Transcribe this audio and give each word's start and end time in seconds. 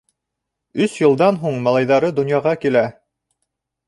Өс 0.85 0.95
йылдан 1.01 1.37
һуң 1.43 1.59
малайҙары 1.67 2.09
донъяға 2.21 2.55
килә. 2.65 2.83